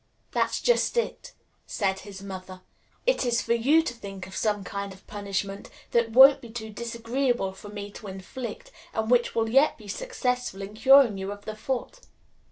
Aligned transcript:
"That's 0.31 0.59
just 0.59 0.97
it," 0.97 1.33
said 1.67 1.99
his 1.99 2.23
mother, 2.23 2.61
"It 3.05 3.23
is 3.23 3.43
for 3.43 3.53
you 3.53 3.83
to 3.83 3.93
think 3.93 4.25
of 4.25 4.35
some 4.35 4.63
kind 4.63 4.91
of 4.93 5.05
punishment 5.05 5.69
that 5.91 6.09
won't 6.09 6.41
be 6.41 6.49
too 6.49 6.71
disagreeable 6.71 7.53
for 7.53 7.69
me 7.69 7.91
to 7.91 8.07
inflict, 8.07 8.71
and 8.95 9.11
which 9.11 9.35
will 9.35 9.47
yet 9.51 9.77
be 9.77 9.87
successful 9.87 10.63
in 10.63 10.73
curing 10.73 11.19
you 11.19 11.31
of 11.31 11.45
the 11.45 11.55
fault. 11.55 12.07